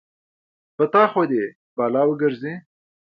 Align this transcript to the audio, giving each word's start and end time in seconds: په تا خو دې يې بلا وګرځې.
په 0.75 0.83
تا 0.93 1.03
خو 1.11 1.21
دې 1.29 1.37
يې 1.43 1.47
بلا 1.77 2.01
وګرځې. 2.07 2.53